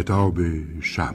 کتاب 0.00 0.38
شب. 0.80 1.14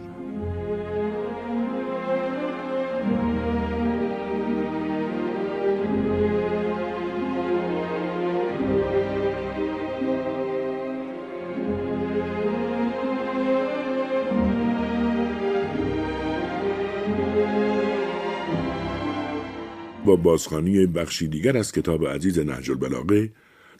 با 20.05 20.15
بازخانی 20.15 20.85
بخشی 20.85 21.27
دیگر 21.27 21.57
از 21.57 21.71
کتاب 21.71 22.07
عزیز 22.07 22.39
نهج 22.39 22.71
البلاغه 22.71 23.33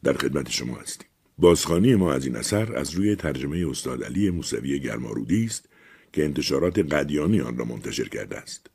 در 0.04 0.14
خدمت 0.14 0.50
شما 0.50 0.76
هستیم. 0.76 1.15
بازخانی 1.38 1.96
ما 1.96 2.14
از 2.14 2.26
این 2.26 2.36
اثر 2.36 2.76
از 2.76 2.92
روی 2.92 3.16
ترجمه 3.16 3.70
استاد 3.70 4.04
علی 4.04 4.30
موسوی 4.30 4.80
گرمارودی 4.80 5.46
است 5.46 5.70
که 6.14 6.24
انتشارات 6.24 6.80
قدیانی 6.80 7.42
آن 7.42 7.58
را 7.58 7.66
منتشر 7.66 8.08
کرده 8.08 8.38
است. 8.38 8.68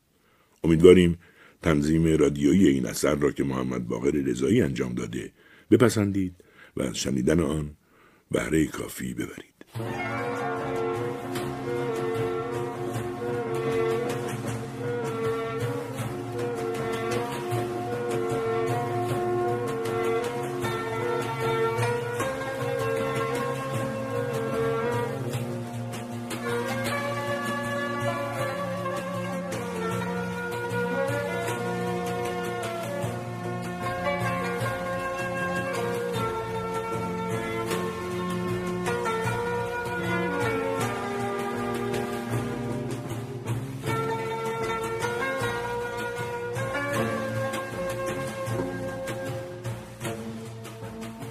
امیدواریم 0.65 1.19
تنظیم 1.63 2.17
رادیویی 2.17 2.69
این 2.69 2.87
اثر 2.87 3.15
را 3.15 3.33
که 3.33 3.45
محمد 3.45 3.89
باقر 3.89 4.11
رضایی 4.11 4.63
انجام 4.63 4.95
داده 4.95 5.33
بپسندید 5.71 6.35
و 6.77 6.83
از 6.83 6.97
شنیدن 6.97 7.41
آن 7.41 7.77
بهره 8.31 8.67
کافی 8.67 9.15
ببرید. 9.15 10.50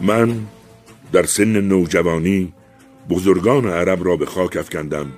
من 0.02 0.48
در 1.12 1.24
سن 1.24 1.62
نوجوانی 1.62 2.54
بزرگان 3.10 3.66
عرب 3.66 4.06
را 4.06 4.16
به 4.16 4.26
خاک 4.26 4.58
افکندم 4.58 5.14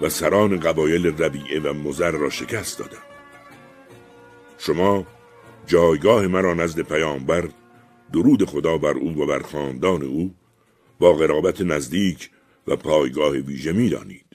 و 0.00 0.08
سران 0.08 0.60
قبایل 0.60 1.06
ربیعه 1.06 1.60
و 1.60 1.72
مزر 1.72 2.10
را 2.10 2.30
شکست 2.30 2.78
دادم 2.78 3.02
شما 4.58 5.06
جایگاه 5.66 6.26
مرا 6.26 6.54
نزد 6.54 6.80
پیامبر 6.80 7.48
درود 8.12 8.44
خدا 8.44 8.78
بر 8.78 8.94
او 8.94 9.22
و 9.22 9.26
بر 9.26 9.42
خاندان 9.42 10.02
او 10.02 10.34
با 10.98 11.12
قرابت 11.12 11.60
نزدیک 11.60 12.30
و 12.66 12.76
پایگاه 12.76 13.32
ویژه 13.32 13.72
می 13.72 13.88
دانید. 13.88 14.26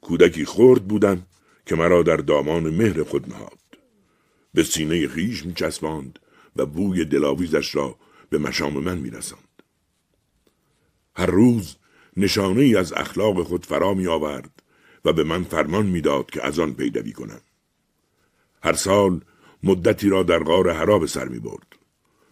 کودکی 0.00 0.44
خرد 0.44 0.88
بودم 0.88 1.26
که 1.66 1.74
مرا 1.74 2.02
در 2.02 2.16
دامان 2.16 2.70
مهر 2.70 3.02
خود 3.02 3.28
نهاد 3.28 3.58
به 4.54 4.62
سینه 4.62 5.08
خیش 5.08 5.46
می 5.46 5.52
چسباند 5.52 6.18
و 6.56 6.66
بوی 6.66 7.04
دلاویزش 7.04 7.74
را 7.74 7.96
به 8.34 8.40
مشام 8.40 8.84
من 8.84 8.98
میرساند 8.98 9.62
هر 11.16 11.26
روز 11.26 11.76
نشانه 12.16 12.60
ای 12.60 12.76
از 12.76 12.92
اخلاق 12.92 13.42
خود 13.42 13.66
فرا 13.66 13.94
می 13.94 14.06
آورد 14.06 14.62
و 15.04 15.12
به 15.12 15.24
من 15.24 15.44
فرمان 15.44 15.86
می‌داد 15.86 16.30
که 16.30 16.46
از 16.46 16.58
آن 16.58 16.74
پیروی 16.74 17.12
کنم 17.12 17.40
هر 18.62 18.72
سال 18.72 19.20
مدتی 19.62 20.08
را 20.08 20.22
در 20.22 20.38
غار 20.38 20.72
حرا 20.72 20.98
به 20.98 21.06
سر 21.06 21.28
می 21.28 21.38
برد. 21.38 21.66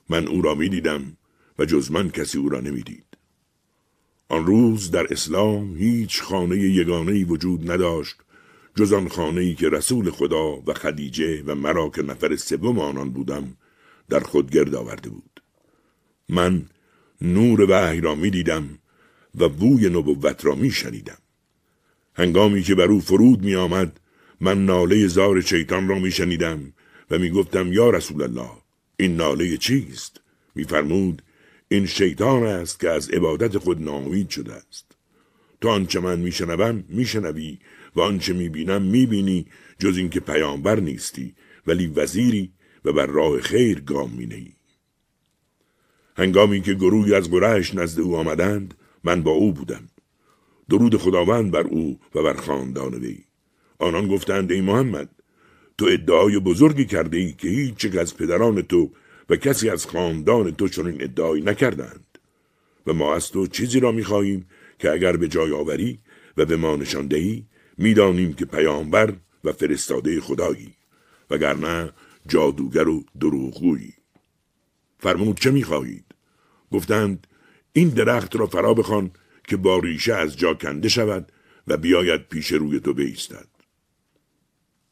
من 0.09 0.29
او 0.29 0.43
را 0.43 0.55
می 0.55 0.69
دیدم 0.69 1.17
و 1.59 1.65
جز 1.65 1.91
من 1.91 2.11
کسی 2.11 2.39
او 2.39 2.49
را 2.49 2.61
نمی 2.61 2.83
دید. 2.83 3.07
آن 4.29 4.47
روز 4.47 4.91
در 4.91 5.13
اسلام 5.13 5.77
هیچ 5.77 6.23
خانه 6.23 6.57
یگانه 6.57 7.25
وجود 7.25 7.71
نداشت 7.71 8.17
جز 8.77 8.93
آن 8.93 9.09
خانه 9.09 9.55
که 9.55 9.69
رسول 9.69 10.11
خدا 10.11 10.57
و 10.67 10.75
خدیجه 10.75 11.43
و 11.43 11.55
مرا 11.55 11.89
که 11.89 12.03
نفر 12.03 12.37
سوم 12.37 12.79
آنان 12.79 13.11
بودم 13.11 13.57
در 14.09 14.21
خود 14.21 14.51
گرد 14.51 14.75
آورده 14.75 15.11
بود. 15.11 15.32
من 16.33 16.67
نور 17.21 17.67
وحی 17.71 18.01
را 18.01 18.15
می 18.15 18.31
دیدم 18.31 18.79
و 19.39 19.49
بوی 19.49 19.89
نبوت 19.89 20.45
را 20.45 20.55
می 20.55 20.71
شنیدم. 20.71 21.19
هنگامی 22.15 22.63
که 22.63 22.75
بر 22.75 22.85
او 22.85 23.01
فرود 23.01 23.43
می 23.43 23.55
آمد 23.55 24.01
من 24.41 24.65
ناله 24.67 25.07
زار 25.07 25.41
شیطان 25.41 25.89
را 25.89 25.99
می 25.99 26.11
شنیدم 26.11 26.73
و 27.11 27.19
می 27.19 27.31
گفتم 27.31 27.73
یا 27.73 27.91
رسول 27.91 28.23
الله 28.23 28.51
این 28.97 29.17
ناله 29.17 29.57
چیست؟ 29.57 30.21
می 30.55 30.65
فرمود 30.65 31.23
این 31.69 31.87
شیطان 31.87 32.43
است 32.43 32.81
که 32.81 32.91
از 32.91 33.11
عبادت 33.11 33.59
خود 33.59 33.83
ناامید 33.83 34.31
شده 34.31 34.53
است. 34.53 34.97
تو 35.61 35.69
آنچه 35.69 36.01
من 36.01 36.19
میشنوم 36.19 36.85
میشنوی 36.89 37.59
و 37.97 38.01
آنچه 38.01 38.33
می‌بینم 38.33 38.83
می‌بینی 38.83 39.47
جز 39.79 39.97
اینکه 39.97 40.21
پیامبر 40.21 40.81
نیستی 40.81 41.35
ولی 41.67 41.87
وزیری 41.87 42.53
و 42.85 42.93
بر 42.93 43.07
راه 43.07 43.41
خیر 43.41 43.81
گام 43.81 44.11
مینهی 44.11 44.53
هنگامی 46.17 46.61
که 46.61 46.75
گروهی 46.75 47.15
از 47.15 47.31
قریش 47.31 47.75
نزد 47.75 48.01
او 48.01 48.17
آمدند 48.17 48.75
من 49.05 49.23
با 49.23 49.31
او 49.31 49.53
بودم. 49.53 49.89
درود 50.71 50.97
خداوند 50.97 51.51
بر 51.51 51.63
او 51.63 52.01
و 52.15 52.23
بر 52.23 52.33
خاندان 52.33 52.95
وی 52.95 53.19
آنان 53.79 54.09
گفتند 54.09 54.53
ای 54.53 54.61
محمد 54.61 55.09
تو 55.79 55.87
ادعای 55.91 56.39
بزرگی 56.39 56.85
کرده 56.85 57.17
ای 57.17 57.33
که 57.33 57.49
هیچ 57.49 57.97
از 57.97 58.17
پدران 58.17 58.63
تو 58.63 58.91
و 59.31 59.37
کسی 59.37 59.71
از 59.71 59.87
خاندان 59.87 60.51
تو 60.51 60.69
چنین 60.69 61.03
ادعایی 61.03 61.43
نکردند. 61.43 62.19
و 62.87 62.93
ما 62.93 63.15
از 63.15 63.31
تو 63.31 63.47
چیزی 63.47 63.81
را 63.81 63.93
می‌خواهیم 63.93 64.47
که 64.79 64.91
اگر 64.91 65.17
به 65.17 65.29
جای 65.29 65.53
آوری 65.53 65.99
و 66.37 66.45
به 66.45 66.57
ما 66.57 66.77
نشان 66.77 67.07
دهی 67.07 67.47
می‌دانیم 67.79 68.33
که 68.33 68.45
پیامبر 68.45 69.15
و 69.45 69.53
فرستاده 69.53 70.21
خدایی 70.21 70.75
وگرنه 71.31 71.91
جادوگر 72.29 72.89
و 72.89 73.05
دروغگویی. 73.21 74.02
فرمود 75.03 75.41
چه 75.41 75.51
می‌خواهید؟ 75.51 76.05
گفتند 76.73 77.27
این 77.73 77.89
درخت 77.89 78.37
را 78.37 78.47
فرا 78.47 78.75
بخوان 78.75 79.11
که 79.49 79.57
با 79.57 79.79
ریشه 79.79 80.15
از 80.15 80.37
جا 80.37 80.55
کنده 80.55 80.89
شود 80.89 81.33
و 81.67 81.77
بیاید 81.77 82.29
پیش 82.29 82.53
روی 82.53 82.81
تو 82.81 82.95
بیستد. 82.95 83.49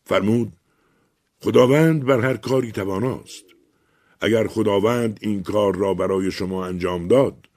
فرمود 0.04 0.52
خداوند 1.40 2.04
بر 2.04 2.20
هر 2.20 2.36
کاری 2.36 2.72
تواناست. 2.72 3.44
اگر 4.20 4.46
خداوند 4.46 5.18
این 5.22 5.42
کار 5.42 5.76
را 5.76 5.94
برای 5.94 6.30
شما 6.30 6.66
انجام 6.66 7.08
داد 7.08 7.48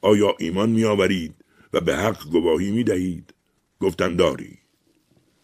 آیا 0.00 0.34
ایمان 0.38 0.70
میآورید 0.70 1.34
و 1.72 1.80
به 1.80 1.96
حق 1.96 2.30
گواهی 2.30 2.70
می 2.70 2.84
دهید؟ 2.84 3.34
گفتن 3.80 4.16
داری 4.16 4.58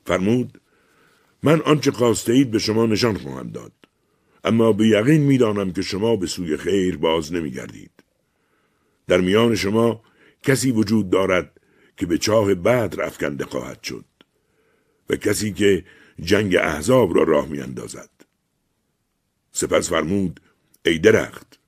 فرمود 0.06 0.60
من 1.42 1.60
آنچه 1.60 1.90
خواسته 1.90 2.32
اید 2.32 2.50
به 2.50 2.58
شما 2.58 2.87
نشان 2.87 3.19
خواهم 3.19 3.50
داد. 3.50 3.72
اما 4.48 4.72
به 4.72 4.88
یقین 4.88 5.22
می‌دانم 5.22 5.72
که 5.72 5.82
شما 5.82 6.16
به 6.16 6.26
سوی 6.26 6.56
خیر 6.56 6.96
باز 6.96 7.32
نمیگردید. 7.32 7.90
در 9.06 9.20
میان 9.20 9.54
شما 9.54 10.02
کسی 10.42 10.70
وجود 10.72 11.10
دارد 11.10 11.60
که 11.96 12.06
به 12.06 12.18
چاه 12.18 12.54
بعد 12.54 13.00
افکنده 13.00 13.44
خواهد 13.44 13.82
شد 13.82 14.04
و 15.10 15.16
کسی 15.16 15.52
که 15.52 15.84
جنگ 16.20 16.56
احزاب 16.56 17.16
را 17.16 17.22
راه 17.22 17.48
میاندازد. 17.48 18.10
سپس 19.52 19.90
فرمود 19.90 20.40
ای 20.84 20.98
درخت 20.98 21.60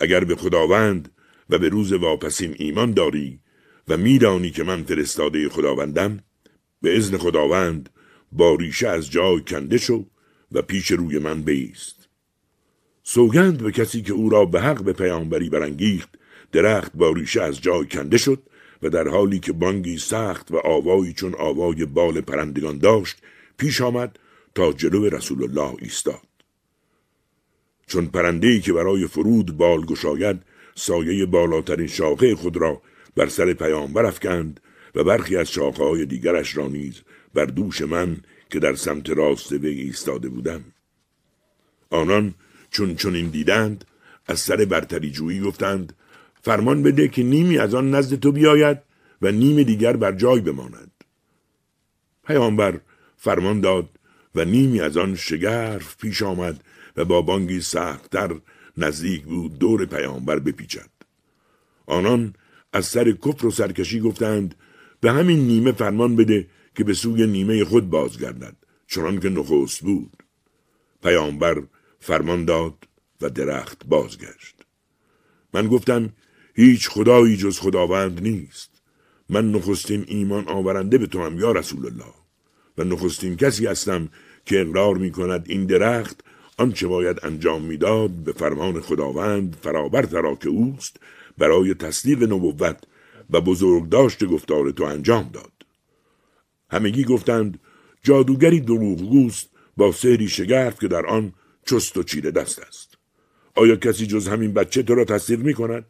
اگر 0.00 0.24
به 0.24 0.36
خداوند 0.36 1.12
و 1.50 1.58
به 1.58 1.68
روز 1.68 1.92
واپسین 1.92 2.54
ایمان 2.58 2.92
داری 2.92 3.40
و 3.88 3.96
میدانی 3.96 4.50
که 4.50 4.64
من 4.64 4.82
فرستاده 4.82 5.48
خداوندم 5.48 6.20
به 6.82 6.96
ازن 6.96 7.16
خداوند 7.16 7.88
با 8.32 8.54
ریشه 8.54 8.88
از 8.88 9.10
جای 9.10 9.40
کنده 9.40 9.78
شو 9.78 10.06
و 10.52 10.62
پیش 10.62 10.90
روی 10.90 11.18
من 11.18 11.42
بیست. 11.42 12.05
سوگند 13.08 13.62
به 13.62 13.72
کسی 13.72 14.02
که 14.02 14.12
او 14.12 14.30
را 14.30 14.44
به 14.44 14.60
حق 14.60 14.82
به 14.82 14.92
پیامبری 14.92 15.50
برانگیخت 15.50 16.18
درخت 16.52 16.92
با 16.94 17.12
ریشه 17.12 17.42
از 17.42 17.60
جای 17.60 17.86
کنده 17.86 18.18
شد 18.18 18.42
و 18.82 18.88
در 18.88 19.08
حالی 19.08 19.38
که 19.38 19.52
بانگی 19.52 19.98
سخت 19.98 20.50
و 20.50 20.56
آوایی 20.56 21.12
چون 21.12 21.34
آوای 21.38 21.84
بال 21.84 22.20
پرندگان 22.20 22.78
داشت 22.78 23.16
پیش 23.58 23.80
آمد 23.80 24.18
تا 24.54 24.72
جلو 24.72 25.08
رسول 25.08 25.42
الله 25.42 25.76
ایستاد. 25.78 26.26
چون 27.86 28.06
پرندهی 28.06 28.60
که 28.60 28.72
برای 28.72 29.06
فرود 29.06 29.56
بال 29.56 29.84
گشاید 29.84 30.42
سایه 30.74 31.26
بالاترین 31.26 31.86
شاخه 31.86 32.34
خود 32.34 32.56
را 32.56 32.82
بر 33.16 33.26
سر 33.26 33.52
پیامبر 33.52 34.06
افکند 34.06 34.60
و 34.94 35.04
برخی 35.04 35.36
از 35.36 35.50
شاخه 35.50 35.84
های 35.84 36.06
دیگرش 36.06 36.56
را 36.56 36.68
نیز 36.68 37.02
بر 37.34 37.44
دوش 37.44 37.82
من 37.82 38.16
که 38.50 38.58
در 38.58 38.74
سمت 38.74 39.10
راست 39.10 39.52
وی 39.52 39.80
ایستاده 39.80 40.28
بودم. 40.28 40.64
آنان 41.90 42.34
چون 42.76 42.96
چون 42.96 43.14
این 43.14 43.28
دیدند 43.28 43.84
از 44.26 44.40
سر 44.40 44.56
برتری 44.64 45.10
جویی 45.10 45.40
گفتند 45.40 45.92
فرمان 46.42 46.82
بده 46.82 47.08
که 47.08 47.22
نیمی 47.22 47.58
از 47.58 47.74
آن 47.74 47.90
نزد 47.90 48.20
تو 48.20 48.32
بیاید 48.32 48.78
و 49.22 49.30
نیم 49.30 49.62
دیگر 49.62 49.96
بر 49.96 50.12
جای 50.12 50.40
بماند. 50.40 50.90
پیامبر 52.26 52.80
فرمان 53.16 53.60
داد 53.60 53.88
و 54.34 54.44
نیمی 54.44 54.80
از 54.80 54.96
آن 54.96 55.14
شگرف 55.14 55.96
پیش 55.96 56.22
آمد 56.22 56.64
و 56.96 57.04
با 57.04 57.22
بانگی 57.22 57.60
سختتر 57.60 58.40
نزدیک 58.76 59.22
بود 59.22 59.58
دور 59.58 59.86
پیامبر 59.86 60.38
بپیچد. 60.38 60.90
آنان 61.86 62.34
از 62.72 62.86
سر 62.86 63.12
کفر 63.12 63.46
و 63.46 63.50
سرکشی 63.50 64.00
گفتند 64.00 64.54
به 65.00 65.12
همین 65.12 65.46
نیمه 65.46 65.72
فرمان 65.72 66.16
بده 66.16 66.46
که 66.74 66.84
به 66.84 66.94
سوی 66.94 67.26
نیمه 67.26 67.64
خود 67.64 67.90
بازگردد 67.90 68.56
چنان 68.86 69.20
که 69.20 69.28
نخست 69.28 69.80
بود. 69.80 70.22
پیامبر 71.02 71.62
فرمان 72.00 72.44
داد 72.44 72.74
و 73.20 73.30
درخت 73.30 73.86
بازگشت. 73.86 74.64
من 75.54 75.66
گفتم 75.66 76.12
هیچ 76.54 76.88
خدایی 76.88 77.36
جز 77.36 77.58
خداوند 77.58 78.22
نیست. 78.22 78.70
من 79.28 79.52
نخستین 79.52 80.04
ایمان 80.08 80.48
آورنده 80.48 80.98
به 80.98 81.06
تو 81.06 81.22
هم 81.22 81.38
یا 81.38 81.52
رسول 81.52 81.86
الله. 81.86 82.14
و 82.78 82.84
نخستین 82.84 83.36
کسی 83.36 83.66
هستم 83.66 84.08
که 84.46 84.60
اقرار 84.60 84.96
می 84.96 85.10
کند 85.10 85.46
این 85.48 85.66
درخت 85.66 86.24
آنچه 86.58 86.86
باید 86.86 87.20
انجام 87.22 87.62
می‌داد 87.62 88.10
به 88.10 88.32
فرمان 88.32 88.80
خداوند 88.80 89.56
فرابر 89.62 90.02
ترا 90.02 90.34
که 90.34 90.48
اوست 90.48 90.96
برای 91.38 91.74
تصدیق 91.74 92.22
نبوت 92.22 92.84
و 93.30 93.40
بزرگداشت 93.40 94.24
گفتار 94.24 94.70
تو 94.70 94.84
انجام 94.84 95.30
داد. 95.32 95.52
همگی 96.70 97.04
گفتند 97.04 97.60
جادوگری 98.02 98.60
دروغگوست 98.60 99.50
با 99.76 99.92
سهری 99.92 100.28
شگرف 100.28 100.80
که 100.80 100.88
در 100.88 101.06
آن 101.06 101.32
چست 101.66 101.96
و 101.96 102.02
چیره 102.02 102.30
دست 102.30 102.58
است. 102.58 102.98
آیا 103.54 103.76
کسی 103.76 104.06
جز 104.06 104.28
همین 104.28 104.52
بچه 104.52 104.82
تو 104.82 104.94
را 104.94 105.04
تصدیق 105.04 105.40
می 105.40 105.54
کند؟ 105.54 105.84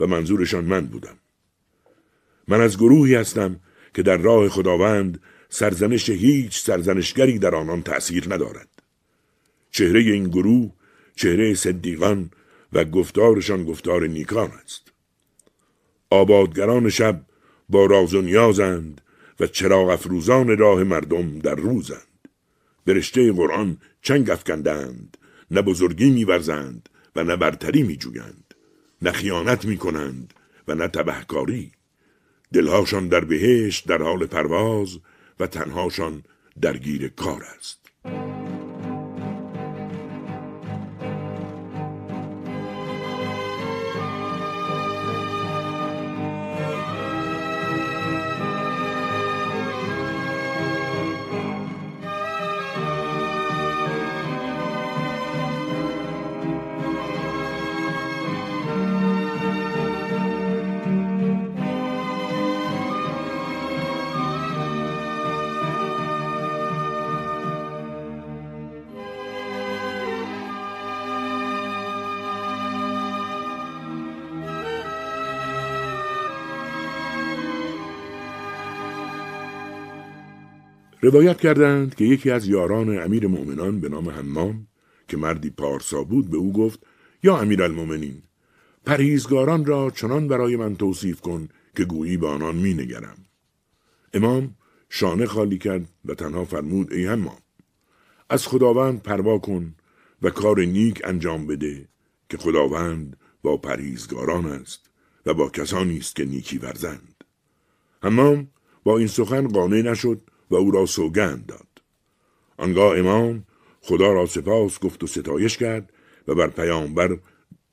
و 0.00 0.06
منظورشان 0.06 0.64
من 0.64 0.86
بودم. 0.86 1.16
من 2.48 2.60
از 2.60 2.76
گروهی 2.76 3.14
هستم 3.14 3.60
که 3.94 4.02
در 4.02 4.16
راه 4.16 4.48
خداوند 4.48 5.20
سرزنش 5.48 6.10
هیچ 6.10 6.62
سرزنشگری 6.62 7.38
در 7.38 7.54
آنان 7.54 7.82
تأثیر 7.82 8.34
ندارد. 8.34 8.68
چهره 9.70 10.00
این 10.00 10.28
گروه 10.28 10.70
چهره 11.16 11.54
صدیقان 11.54 12.30
و 12.72 12.84
گفتارشان 12.84 13.64
گفتار 13.64 14.06
نیکان 14.06 14.50
است. 14.50 14.92
آبادگران 16.10 16.88
شب 16.88 17.26
با 17.68 17.86
راز 17.86 18.14
و 18.14 18.22
نیازند 18.22 19.00
و 19.40 19.46
چراغ 19.46 19.88
افروزان 19.88 20.58
راه 20.58 20.82
مردم 20.82 21.38
در 21.38 21.54
روزند. 21.54 22.13
برشته 22.86 23.32
قرآن 23.32 23.78
چنگ 24.02 24.30
افکندند 24.30 25.16
نه 25.50 25.62
بزرگی 25.62 26.10
میورزند 26.10 26.88
و 27.16 27.24
نه 27.24 27.36
برتری 27.36 27.82
میجویند 27.82 28.54
نه 29.02 29.12
خیانت 29.12 29.64
می‌کنند 29.64 30.34
و 30.68 30.74
نه 30.74 30.88
تبهکاری. 30.88 31.72
دلهاشان 32.52 33.08
در 33.08 33.24
بهشت 33.24 33.88
در 33.88 34.02
حال 34.02 34.26
پرواز 34.26 34.98
و 35.40 35.46
تنهاشان 35.46 36.24
درگیر 36.60 37.08
کار 37.08 37.42
است. 37.58 37.83
روایت 81.04 81.40
کردند 81.40 81.94
که 81.94 82.04
یکی 82.04 82.30
از 82.30 82.48
یاران 82.48 82.98
امیر 82.98 83.26
مؤمنان 83.26 83.80
به 83.80 83.88
نام 83.88 84.10
حمام 84.10 84.66
که 85.08 85.16
مردی 85.16 85.50
پارسا 85.50 86.04
بود 86.04 86.30
به 86.30 86.36
او 86.36 86.52
گفت 86.52 86.80
یا 87.22 87.38
امیر 87.38 87.62
المؤمنین 87.62 88.22
پرهیزگاران 88.86 89.64
را 89.64 89.90
چنان 89.90 90.28
برای 90.28 90.56
من 90.56 90.76
توصیف 90.76 91.20
کن 91.20 91.48
که 91.76 91.84
گویی 91.84 92.16
به 92.16 92.26
آنان 92.26 92.56
می 92.56 92.74
نگرم. 92.74 93.16
امام 94.14 94.54
شانه 94.88 95.26
خالی 95.26 95.58
کرد 95.58 95.88
و 96.04 96.14
تنها 96.14 96.44
فرمود 96.44 96.92
ای 96.92 97.06
حمام 97.06 97.38
از 98.30 98.46
خداوند 98.46 99.02
پروا 99.02 99.38
کن 99.38 99.74
و 100.22 100.30
کار 100.30 100.60
نیک 100.60 101.00
انجام 101.04 101.46
بده 101.46 101.88
که 102.28 102.36
خداوند 102.36 103.16
با 103.42 103.56
پرهیزگاران 103.56 104.46
است 104.46 104.90
و 105.26 105.34
با 105.34 105.48
کسانی 105.50 105.98
است 105.98 106.16
که 106.16 106.24
نیکی 106.24 106.58
ورزند. 106.58 107.24
حمام 108.02 108.48
با 108.84 108.98
این 108.98 109.06
سخن 109.06 109.48
قانع 109.48 109.82
نشد 109.82 110.20
و 110.50 110.54
او 110.54 110.70
را 110.70 110.86
سوگند 110.86 111.46
داد. 111.46 111.66
آنگاه 112.56 112.98
امام 112.98 113.44
خدا 113.80 114.12
را 114.12 114.26
سپاس 114.26 114.80
گفت 114.80 115.04
و 115.04 115.06
ستایش 115.06 115.56
کرد 115.56 115.92
و 116.28 116.34
بر 116.34 116.46
پیامبر 116.46 117.18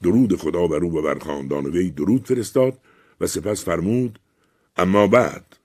درود 0.03 0.35
خدا 0.35 0.67
بر 0.67 0.83
او 0.83 0.97
و 0.97 1.01
بر 1.01 1.19
خاندان 1.19 1.65
وی 1.65 1.89
درود 1.89 2.27
فرستاد 2.27 2.79
و 3.21 3.27
سپس 3.27 3.65
فرمود 3.65 4.19
اما 4.77 5.07
بعد 5.07 5.57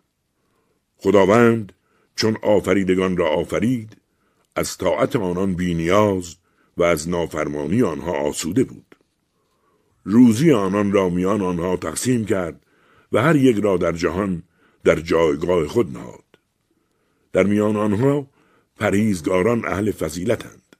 خداوند 0.96 1.72
چون 2.16 2.36
آفریدگان 2.42 3.16
را 3.16 3.28
آفرید 3.28 3.96
از 4.56 4.76
طاعت 4.76 5.16
آنان 5.16 5.54
بینیاز 5.54 6.36
و 6.76 6.82
از 6.82 7.08
نافرمانی 7.08 7.82
آنها 7.82 8.12
آسوده 8.12 8.64
بود. 8.64 8.96
روزی 10.04 10.52
آنان 10.52 10.92
را 10.92 11.08
میان 11.08 11.42
آنها 11.42 11.76
تقسیم 11.76 12.24
کرد 12.24 12.66
و 13.12 13.22
هر 13.22 13.36
یک 13.36 13.56
را 13.56 13.76
در 13.76 13.92
جهان 13.92 14.42
در 14.84 15.00
جایگاه 15.00 15.66
خود 15.66 15.96
نهاد. 15.96 16.25
در 17.36 17.42
میان 17.42 17.76
آنها 17.76 18.26
پریزگاران 18.76 19.64
اهل 19.64 19.90
فضیلتند. 19.90 20.76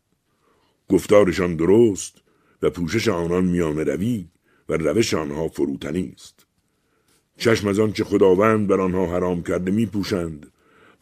گفتارشان 0.89 1.57
درست 1.57 2.15
و 2.63 2.71
پوشش 2.71 3.09
آنان 3.09 3.45
میان 3.45 3.79
روی 3.79 4.27
و 4.69 4.73
روش 4.73 5.15
آنها 5.15 5.49
فروتنی 5.49 6.13
است. 6.17 6.47
چشم 7.39 7.69
از 7.69 7.79
آنچه 7.79 8.05
خداوند 8.05 8.67
بر 8.67 8.81
آنها 8.81 9.07
حرام 9.07 9.43
کرده 9.43 9.71
می 9.71 9.87
پوشند 9.87 10.53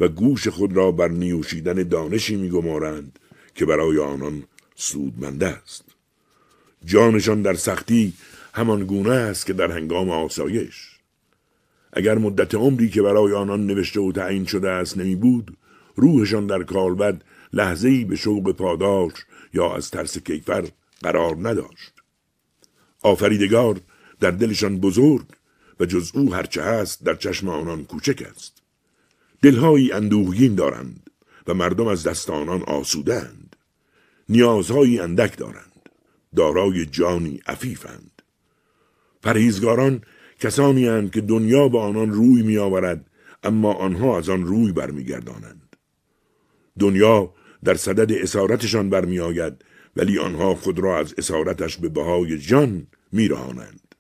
و 0.01 0.09
گوش 0.09 0.49
خود 0.49 0.77
را 0.77 0.93
بر 0.93 1.09
نیوشیدن 1.09 1.83
دانشی 1.83 2.37
میگمارند 2.37 3.19
که 3.55 3.67
برای 3.67 3.99
آنان 3.99 4.43
سودمنده 4.75 5.47
است. 5.47 5.85
جانشان 6.85 7.43
در 7.43 7.55
سختی 7.55 8.13
همان 8.55 8.85
گونه 8.85 9.13
است 9.13 9.47
که 9.47 9.53
در 9.53 9.71
هنگام 9.71 10.11
آسایش. 10.11 10.94
اگر 11.97 12.19
مدت 12.19 12.55
عمری 12.55 12.89
که 12.89 13.03
برای 13.03 13.33
آنان 13.33 13.67
نوشته 13.67 14.01
و 14.01 14.13
تعیین 14.13 14.45
شده 14.45 14.71
است 14.71 14.99
نمی 14.99 15.17
بود 15.17 15.57
روحشان 15.97 16.47
در 16.47 16.63
کالبد 16.63 17.23
لحظه 17.53 17.89
ای 17.89 18.05
به 18.05 18.17
شوق 18.17 18.53
پاداش 18.53 19.13
یا 19.55 19.75
از 19.75 19.91
ترس 19.91 20.19
کیفر 20.19 20.69
قرار 21.03 21.37
نداشت. 21.49 21.93
آفریدگار 23.03 23.81
در 24.21 24.31
دلشان 24.31 24.81
بزرگ 24.81 25.27
و 25.81 25.87
جز 25.87 26.11
او 26.15 26.35
هرچه 26.35 26.63
هست 26.63 27.05
در 27.05 27.15
چشم 27.15 27.49
آنان 27.49 27.85
کوچک 27.85 28.23
است. 28.37 28.63
دلهایی 29.43 29.93
اندوهگین 29.93 30.55
دارند 30.55 31.11
و 31.47 31.55
مردم 31.55 31.87
از 31.87 32.03
دست 32.03 32.31
آنان 32.31 32.63
آسودند 32.63 33.57
نیازهایی 34.29 35.01
اندک 35.01 35.39
دارند. 35.39 35.89
دارای 36.37 36.87
جانی 36.87 37.41
عفیفند. 37.47 38.23
پرهیزگاران 39.23 40.03
کسانی 40.45 40.87
هند 40.87 41.11
که 41.11 41.21
دنیا 41.21 41.69
به 41.69 41.79
آنان 41.79 42.11
روی 42.11 42.43
می 42.43 42.59
آورد 42.59 43.11
اما 43.43 43.73
آنها 43.73 44.19
از 44.19 44.29
آن 44.29 44.47
روی 44.47 44.73
برمیگردانند. 44.73 45.77
دنیا 46.79 47.35
در 47.65 47.75
صدد 47.75 48.13
اسارتشان 48.13 48.91
برمیآید 48.91 49.65
ولی 49.97 50.19
آنها 50.19 50.55
خود 50.55 50.79
را 50.79 50.99
از 50.99 51.15
اسارتش 51.19 51.77
به 51.77 51.89
بهای 51.89 52.39
جان 52.39 52.87
میرهانند. 53.13 53.95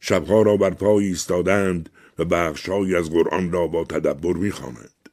شبها 0.00 0.42
را 0.42 0.56
بر 0.56 0.70
پای 0.70 1.06
ایستادند 1.06 1.90
و 2.18 2.24
بخشهایی 2.24 2.96
از 2.96 3.10
قرآن 3.10 3.52
را 3.52 3.66
با 3.66 3.84
تدبر 3.84 4.32
می‌خوانند. 4.32 5.08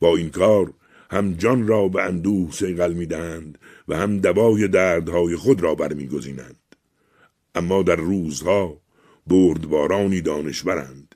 با 0.00 0.16
این 0.16 0.30
کار 0.30 0.72
هم 1.10 1.32
جان 1.32 1.66
را 1.68 1.88
به 1.88 2.02
اندوه 2.02 2.52
سیغل 2.52 2.92
می‌دهند 2.92 3.58
و 3.88 3.96
هم 3.96 4.18
دوای 4.18 4.68
دردهای 4.68 5.36
خود 5.36 5.62
را 5.62 5.74
برمیگزینند. 5.74 6.56
اما 7.54 7.82
در 7.82 7.96
روزها 7.96 8.80
بردبارانی 9.28 10.20
دانشورند. 10.20 11.14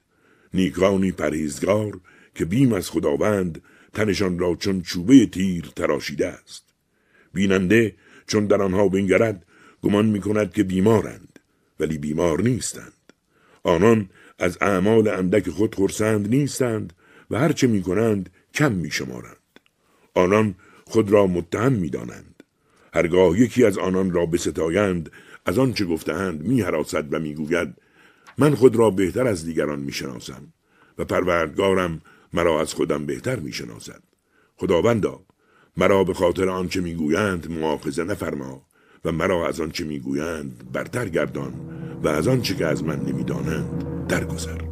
نیکانی 0.55 1.13
پرهیزگار 1.13 2.01
که 2.35 2.45
بیم 2.45 2.73
از 2.73 2.91
خداوند 2.91 3.63
تنشان 3.95 4.39
را 4.39 4.55
چون 4.55 4.83
چوبه 4.83 5.27
تیر 5.27 5.73
تراشیده 5.77 6.27
است. 6.29 6.65
بیننده 7.35 7.95
چون 8.27 8.47
در 8.47 8.63
آنها 8.63 8.89
بنگرد 8.89 9.47
گمان 9.83 10.07
می 10.07 10.21
کند 10.21 10.53
که 10.53 10.63
بیمارند 10.63 11.39
ولی 11.81 11.99
بیمار 11.99 12.43
نیستند. 12.43 12.93
آنان 13.63 14.09
از 14.39 14.59
اعمال 14.61 15.09
اندک 15.09 15.51
خود 15.51 15.75
خرسند 15.75 16.29
نیستند 16.29 16.93
و 17.31 17.39
هرچه 17.39 17.67
می 17.67 17.83
کنند 17.83 18.31
کم 18.55 18.73
می 18.73 18.91
شمارند 18.91 19.37
آنان 20.15 20.55
خود 20.85 21.11
را 21.11 21.27
متهم 21.27 21.73
می 21.73 21.91
دانند 21.91 22.43
هرگاه 22.95 23.41
یکی 23.41 23.65
از 23.65 23.79
آنان 23.79 24.11
را 24.11 24.27
بستایند 24.27 25.11
از 25.47 25.59
آنچه 25.59 25.85
گفتهاند 25.85 26.43
می 26.43 26.63
و 26.63 27.19
می 27.19 27.35
گوید 27.35 27.75
من 28.39 28.55
خود 28.55 28.77
را 28.77 28.91
بهتر 28.91 29.27
از 29.27 29.45
دیگران 29.45 29.79
می 29.79 29.93
شناسم 29.93 30.53
و 30.99 31.05
پروردگارم 31.05 32.01
مرا 32.33 32.61
از 32.61 32.75
خودم 32.75 33.07
بهتر 33.07 33.37
می 33.37 33.53
شناسد. 33.53 34.03
خداوندا 34.57 35.21
مرا 35.77 36.05
به 36.05 36.15
خاطر 36.15 36.49
آنچه 36.49 36.81
می‌گویند 36.81 37.51
معاخذه 37.51 38.05
نفرما 38.05 38.67
و 39.05 39.13
مرا 39.13 39.49
از 39.49 39.61
آنچه 39.61 39.85
می‌گویند 39.85 40.73
برتر 40.73 41.09
گردان 41.09 41.53
و 42.03 42.09
از 42.09 42.29
آنچه 42.29 42.55
که 42.55 42.67
از 42.67 42.85
من 42.85 43.01
نمی‌دانند 43.01 44.07
درگذر 44.09 44.72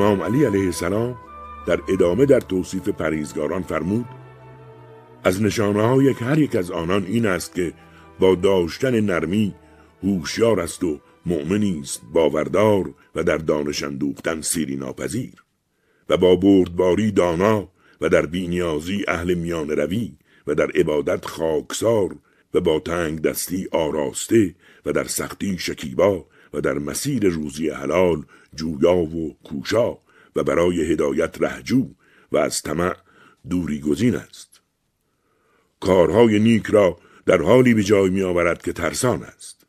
امام 0.00 0.22
علی 0.22 0.44
علیه 0.44 0.64
السلام 0.64 1.16
در 1.66 1.80
ادامه 1.88 2.26
در 2.26 2.40
توصیف 2.40 2.88
پریزگاران 2.88 3.62
فرمود 3.62 4.06
از 5.24 5.42
نشانه 5.42 5.82
های 5.82 6.08
هر 6.08 6.38
یک 6.38 6.56
از 6.56 6.70
آنان 6.70 7.04
این 7.04 7.26
است 7.26 7.54
که 7.54 7.72
با 8.18 8.34
داشتن 8.34 9.00
نرمی 9.00 9.54
هوشیار 10.02 10.60
است 10.60 10.84
و 10.84 11.00
مؤمنی 11.26 11.80
است 11.80 12.02
باوردار 12.12 12.94
و 13.14 13.22
در 13.22 13.36
دانش 13.36 13.82
اندوختن 13.82 14.40
سیری 14.40 14.76
ناپذیر 14.76 15.44
و 16.08 16.16
با 16.16 16.36
بردباری 16.36 17.10
دانا 17.10 17.68
و 18.00 18.08
در 18.08 18.26
بینیازی 18.26 19.04
اهل 19.08 19.34
میان 19.34 19.70
روی 19.70 20.12
و 20.46 20.54
در 20.54 20.70
عبادت 20.70 21.24
خاکسار 21.24 22.16
و 22.54 22.60
با 22.60 22.80
تنگ 22.80 23.22
دستی 23.22 23.68
آراسته 23.72 24.54
و 24.86 24.92
در 24.92 25.04
سختی 25.04 25.58
شکیبا 25.58 26.26
و 26.54 26.60
در 26.60 26.78
مسیر 26.78 27.28
روزی 27.28 27.70
حلال 27.70 28.24
جویا 28.54 28.96
و 28.96 29.36
کوشا 29.44 29.98
و 30.36 30.42
برای 30.44 30.92
هدایت 30.92 31.42
رهجو 31.42 31.88
و 32.32 32.36
از 32.36 32.62
طمع 32.62 32.96
دوری 33.50 33.80
گزین 33.80 34.16
است. 34.16 34.60
کارهای 35.80 36.38
نیک 36.38 36.66
را 36.66 36.98
در 37.26 37.42
حالی 37.42 37.74
به 37.74 37.82
جای 37.82 38.10
می 38.10 38.22
آورد 38.22 38.62
که 38.62 38.72
ترسان 38.72 39.22
است. 39.22 39.66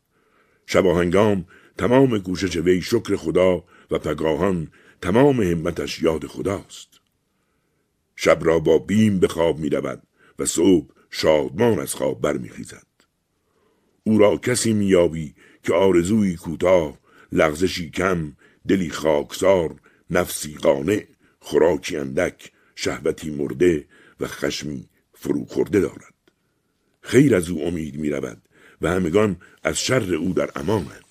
شباهنگام 0.66 1.44
تمام 1.78 2.18
کوشش 2.18 2.56
وی 2.56 2.82
شکر 2.82 3.16
خدا 3.16 3.64
و 3.90 3.98
پگاهان 3.98 4.68
تمام 5.02 5.42
همتش 5.42 6.02
یاد 6.02 6.26
خداست. 6.26 6.88
شب 8.16 8.38
را 8.42 8.58
با 8.58 8.78
بیم 8.78 9.18
به 9.18 9.28
خواب 9.28 9.58
می 9.58 9.70
و 10.38 10.44
صبح 10.46 10.86
شادمان 11.10 11.78
از 11.78 11.94
خواب 11.94 12.20
برمیخیزد. 12.20 12.86
او 14.04 14.18
را 14.18 14.36
کسی 14.36 14.72
میابی 14.72 15.34
که 15.62 15.74
آرزوی 15.74 16.36
کوتاه 16.36 16.98
لغزشی 17.32 17.90
کم 17.90 18.32
دلی 18.68 18.90
خاکسار 18.90 19.74
نفسی 20.10 20.54
قانع 20.54 21.06
خوراکی 21.40 21.96
اندک 21.96 22.52
شهوتی 22.74 23.30
مرده 23.30 23.86
و 24.20 24.26
خشمی 24.26 24.88
فرو 25.14 25.44
خورده 25.44 25.80
دارد 25.80 26.14
خیر 27.00 27.34
از 27.34 27.50
او 27.50 27.66
امید 27.66 27.96
می 27.96 28.10
رود 28.10 28.42
و 28.80 28.90
همگان 28.90 29.36
از 29.62 29.78
شر 29.78 30.14
او 30.14 30.32
در 30.32 30.50
امانند 30.56 31.04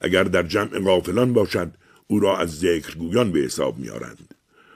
اگر 0.00 0.24
در 0.24 0.42
جمع 0.42 0.78
غافلان 0.78 1.32
باشد 1.32 1.74
او 2.06 2.20
را 2.20 2.38
از 2.38 2.58
ذکرگویان 2.58 3.32
به 3.32 3.40
حساب 3.40 3.78
میارند 3.78 4.34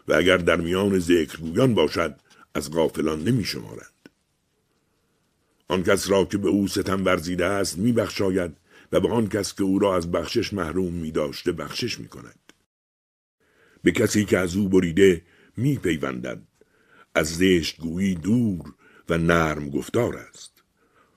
و 0.08 0.14
اگر 0.14 0.36
در 0.36 0.56
میان 0.56 0.98
ذکرگویان 0.98 1.74
باشد 1.74 2.16
از 2.54 2.70
غافلان 2.70 3.24
نمی 3.24 3.44
شمارند. 3.44 3.92
آن 5.68 5.82
کس 5.82 6.10
را 6.10 6.24
که 6.24 6.38
به 6.38 6.48
او 6.48 6.68
ستم 6.68 7.04
ورزیده 7.04 7.44
است 7.44 7.78
می 7.78 7.92
بخشاید 7.92 8.56
و 8.92 9.00
به 9.00 9.08
آن 9.08 9.28
کس 9.28 9.54
که 9.54 9.62
او 9.62 9.78
را 9.78 9.96
از 9.96 10.12
بخشش 10.12 10.52
محروم 10.52 10.92
می 10.92 11.10
داشته 11.10 11.52
بخشش 11.52 11.98
می 11.98 12.08
کند. 12.08 12.52
به 13.82 13.92
کسی 13.92 14.24
که 14.24 14.38
از 14.38 14.56
او 14.56 14.68
بریده 14.68 15.22
می 15.56 15.76
پیوندد. 15.76 16.42
از 17.14 17.36
زشت 17.36 17.80
گویی 17.80 18.14
دور 18.14 18.74
و 19.08 19.18
نرم 19.18 19.70
گفتار 19.70 20.16
است. 20.16 20.62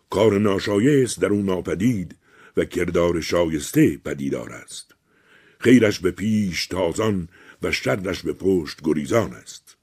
کار 0.09 0.39
ناشایست 0.39 1.21
در 1.21 1.27
او 1.27 1.41
ناپدید 1.41 2.15
و 2.57 2.65
کردار 2.65 3.21
شایسته 3.21 3.97
پدیدار 3.97 4.53
است. 4.53 4.95
خیرش 5.59 5.99
به 5.99 6.11
پیش 6.11 6.67
تازان 6.67 7.27
و 7.61 7.71
شرش 7.71 8.21
به 8.21 8.33
پشت 8.33 8.79
گریزان 8.83 9.33
است. 9.33 9.77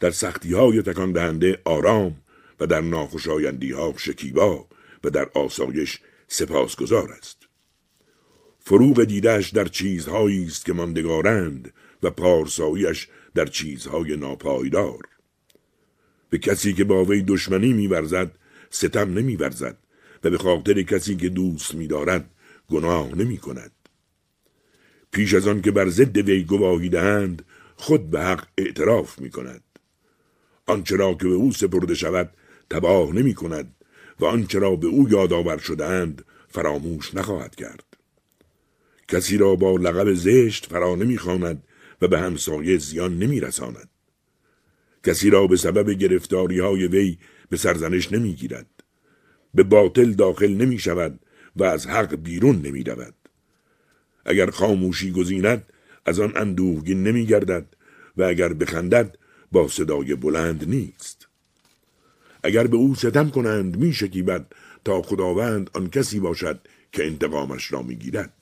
در 0.00 0.10
سختی 0.10 0.52
های 0.52 0.82
تکان 0.82 1.56
آرام 1.64 2.16
و 2.60 2.66
در 2.66 2.80
ناخوشایندی 2.80 3.72
ها 3.72 3.94
شکیبا 3.96 4.68
و 5.04 5.10
در 5.10 5.28
آسایش 5.34 6.00
سپاسگزار 6.28 7.12
است 7.12 7.38
فروغ 8.58 9.04
دیدش 9.04 9.50
در 9.50 9.64
چیزهایی 9.64 10.44
است 10.44 10.64
که 10.64 10.72
ماندگارند 10.72 11.72
و 12.02 12.10
پارساییش 12.10 13.08
در 13.34 13.46
چیزهای 13.46 14.16
ناپایدار 14.16 15.02
به 16.30 16.38
کسی 16.38 16.72
که 16.72 16.84
با 16.84 17.04
وی 17.04 17.22
دشمنی 17.22 17.72
میورزد 17.72 18.30
ستم 18.70 19.18
نمیورزد 19.18 19.78
و 20.24 20.30
به 20.30 20.38
خاطر 20.38 20.82
کسی 20.82 21.16
که 21.16 21.28
دوست 21.28 21.74
میدارد 21.74 22.30
گناه 22.68 23.14
نمی 23.14 23.38
کند. 23.38 23.72
پیش 25.12 25.34
از 25.34 25.48
آن 25.48 25.62
که 25.62 25.70
بر 25.70 25.88
ضد 25.88 26.16
وی 26.16 26.42
گواهی 26.44 26.88
دهند 26.88 27.44
خود 27.76 28.10
به 28.10 28.20
حق 28.20 28.46
اعتراف 28.58 29.18
می 29.18 29.30
کند. 29.30 29.62
آنچه 30.66 30.96
را 30.96 31.14
که 31.14 31.28
به 31.28 31.34
او 31.34 31.52
سپرده 31.52 31.94
شود 31.94 32.30
تباه 32.70 33.12
نمی 33.12 33.34
کند 33.34 33.74
و 34.20 34.24
آنچه 34.24 34.58
را 34.58 34.76
به 34.76 34.86
او 34.86 35.08
یادآور 35.10 35.58
شدهاند 35.58 36.24
فراموش 36.48 37.14
نخواهد 37.14 37.54
کرد. 37.54 37.84
کسی 39.08 39.38
را 39.38 39.56
با 39.56 39.76
لقب 39.76 40.14
زشت 40.14 40.66
فرا 40.66 40.94
نمی‌خواند 40.94 41.62
و 42.02 42.08
به 42.08 42.18
همسایه 42.18 42.78
زیان 42.78 43.18
نمیرساند. 43.18 43.88
کسی 45.04 45.30
را 45.30 45.46
به 45.46 45.56
سبب 45.56 45.90
گرفتاری 45.90 46.58
های 46.58 46.86
وی 46.86 47.18
به 47.50 47.56
سرزنش 47.56 48.12
نمی‌گیرد. 48.12 48.66
به 49.54 49.62
باطل 49.62 50.12
داخل 50.12 50.52
نمی 50.54 50.78
شود 50.78 51.20
و 51.56 51.64
از 51.64 51.86
حق 51.86 52.14
بیرون 52.14 52.62
نمی 52.62 52.84
رود. 52.84 53.14
اگر 54.24 54.50
خاموشی 54.50 55.12
گزیند 55.12 55.72
از 56.06 56.20
آن 56.20 56.32
اندوهگین 56.36 57.02
نمی 57.02 57.26
گردد 57.26 57.66
و 58.16 58.22
اگر 58.22 58.52
بخندد 58.52 59.18
با 59.52 59.68
صدای 59.68 60.14
بلند 60.14 60.68
نیست. 60.68 61.23
اگر 62.44 62.66
به 62.66 62.76
او 62.76 62.94
ستم 62.94 63.30
کنند 63.30 63.76
می 63.76 63.92
شکیبد 63.92 64.52
تا 64.84 65.02
خداوند 65.02 65.70
آن 65.72 65.90
کسی 65.90 66.20
باشد 66.20 66.60
که 66.92 67.06
انتقامش 67.06 67.72
را 67.72 67.82
می 67.82 67.96
گیرد. 67.96 68.32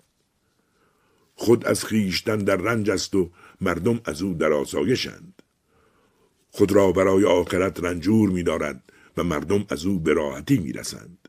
خود 1.34 1.66
از 1.66 1.84
خیشتن 1.84 2.38
در 2.38 2.56
رنج 2.56 2.90
است 2.90 3.14
و 3.14 3.30
مردم 3.60 4.00
از 4.04 4.22
او 4.22 4.34
در 4.34 4.52
آسایشند. 4.52 5.42
خود 6.50 6.72
را 6.72 6.92
برای 6.92 7.24
آخرت 7.24 7.84
رنجور 7.84 8.30
می 8.30 8.42
دارد 8.42 8.92
و 9.16 9.24
مردم 9.24 9.64
از 9.68 9.84
او 9.86 10.00
به 10.00 10.12
راحتی 10.12 10.58
می 10.58 10.72
رسند. 10.72 11.28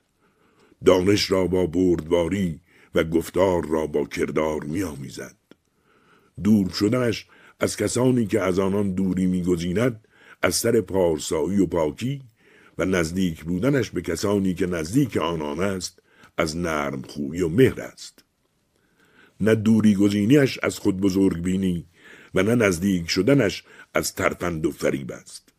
دانش 0.86 1.32
را 1.32 1.48
با 1.48 1.65
بردباری 1.65 2.60
و 2.96 3.03
گفتار 3.03 3.68
را 3.68 3.88
با 3.88 4.06
کردار 4.06 4.63
می 4.63 4.84
آمیزد. 4.84 5.36
دور 6.44 6.70
شدنش 6.70 7.27
از 7.60 7.77
کسانی 7.77 8.25
که 8.25 8.42
از 8.42 8.60
آنان 8.60 8.92
دوری 8.92 9.25
میگزیند 9.25 10.08
از 10.42 10.56
سر 10.56 10.82
پارسایی 10.82 11.60
و 11.60 11.65
پاکی 11.65 12.22
و 12.77 12.86
نزدیک 12.86 13.44
بودنش 13.44 13.89
به 13.89 14.01
کسانی 14.01 14.53
که 14.53 14.65
نزدیک 14.65 15.18
آنان 15.18 15.60
است 15.60 16.01
از 16.38 16.58
نرم 16.58 17.01
خوی 17.01 17.42
و 17.42 17.50
مهر 17.50 17.82
است. 17.82 18.24
نه 19.39 19.56
دوری 19.56 19.96
گزینیش 19.96 20.60
از 20.63 20.80
خود 20.80 21.01
بزرگ 21.01 21.42
بینی 21.42 21.86
و 22.36 22.44
نه 22.44 22.56
نزدیک 22.56 23.10
شدنش 23.10 23.63
از 23.94 24.15
ترفند 24.15 24.65
و 24.65 24.72
فریب 24.72 25.12
است. 25.12 25.50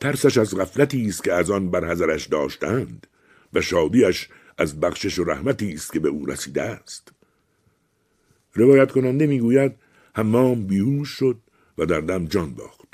ترسش 0.00 0.38
از 0.38 0.56
غفلتی 0.56 1.06
است 1.06 1.24
که 1.24 1.32
از 1.32 1.50
آن 1.50 1.70
بر 1.70 1.90
حذرش 1.90 2.26
داشتند 2.26 3.06
و 3.52 3.60
شادیش 3.60 4.28
از 4.58 4.80
بخشش 4.80 5.18
و 5.18 5.24
رحمتی 5.24 5.72
است 5.72 5.92
که 5.92 6.00
به 6.00 6.08
او 6.08 6.26
رسیده 6.26 6.62
است. 6.62 7.12
روایت 8.54 8.92
کننده 8.92 9.26
می‌گوید 9.26 9.72
حمام 10.14 10.66
بیهوش 10.66 11.08
شد 11.08 11.38
و 11.78 11.86
در 11.86 12.00
دم 12.00 12.26
جان 12.26 12.54
باخت. 12.54 12.88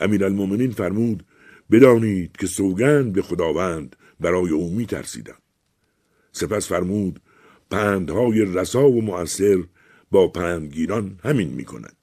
امیرالمؤمنین 0.00 0.70
فرمود 0.70 1.24
بدانید 1.70 2.36
که 2.36 2.46
سوگند 2.46 3.12
به 3.12 3.22
خداوند 3.22 3.96
برای 4.20 4.50
او 4.50 4.70
می 4.70 4.86
ترسیدم. 4.86 5.38
سپس 6.32 6.68
فرمود 6.68 7.20
پندهای 7.70 8.44
رسا 8.44 8.88
و 8.88 9.02
مؤثر 9.02 9.64
با 10.10 10.28
پندگیران 10.28 11.20
همین 11.24 11.48
می 11.48 11.64
کند. 11.64 11.96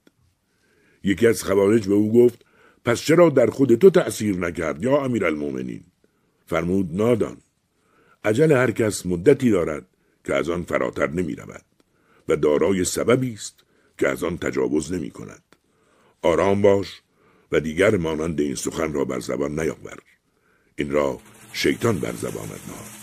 یکی 1.04 1.28
از 1.28 1.44
خوارج 1.44 1.88
به 1.88 1.94
او 1.94 2.14
گفت 2.14 2.46
پس 2.86 3.02
چرا 3.02 3.30
در 3.30 3.48
خود 3.48 3.76
تو 3.76 3.90
تأثیر 3.90 4.38
نکرد 4.38 4.84
یا 4.84 4.98
امیرالمؤمنین 4.98 5.84
فرمود 6.46 6.96
نادان 6.96 7.38
عجل 8.24 8.52
هر 8.52 8.72
کس 8.72 9.06
مدتی 9.06 9.52
دارد 9.52 9.86
که 10.24 10.36
از 10.36 10.50
آن 10.50 10.64
فراتر 10.64 11.10
نمی 11.10 11.36
رود 11.36 11.66
و 12.30 12.36
دارای 12.36 12.84
سببی 12.86 13.34
است 13.34 13.64
که 13.98 14.08
از 14.08 14.24
آن 14.24 14.38
تجاوز 14.38 14.94
نمی 14.94 15.12
کند. 15.12 15.44
آرام 16.22 16.62
باش 16.62 17.02
و 17.52 17.60
دیگر 17.60 17.98
مانند 17.98 18.42
این 18.42 18.56
سخن 18.56 18.94
را 18.94 19.06
بر 19.06 19.20
زبان 19.20 19.60
نیاور 19.60 19.98
این 20.76 20.92
را 20.92 21.20
شیطان 21.54 22.00
بر 22.00 22.14
زبانت 22.14 22.62
نهاد. 22.68 23.01